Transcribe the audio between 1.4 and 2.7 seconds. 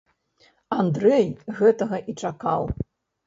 гэтага і чакаў.